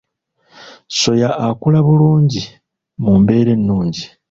Soya 0.99 1.29
akula 1.47 1.79
bulungi 1.87 2.41
mu 3.03 3.13
mbeera 3.21 3.51
ennungi. 3.57 4.03